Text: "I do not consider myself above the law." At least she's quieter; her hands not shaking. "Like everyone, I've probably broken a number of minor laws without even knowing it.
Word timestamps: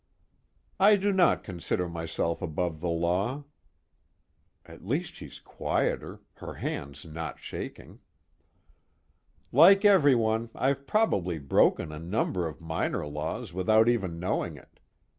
"I 0.79 0.95
do 0.95 1.13
not 1.13 1.43
consider 1.43 1.87
myself 1.87 2.41
above 2.41 2.79
the 2.79 2.89
law." 2.89 3.43
At 4.65 4.83
least 4.83 5.13
she's 5.13 5.39
quieter; 5.39 6.21
her 6.37 6.55
hands 6.55 7.05
not 7.05 7.37
shaking. 7.39 7.99
"Like 9.51 9.85
everyone, 9.85 10.49
I've 10.55 10.87
probably 10.87 11.37
broken 11.37 11.91
a 11.91 11.99
number 11.99 12.47
of 12.47 12.59
minor 12.59 13.05
laws 13.05 13.53
without 13.53 13.87
even 13.87 14.17
knowing 14.19 14.57
it. 14.57 14.79